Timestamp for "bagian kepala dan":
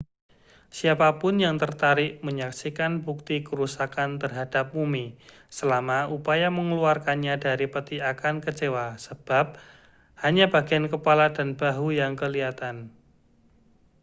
10.53-11.49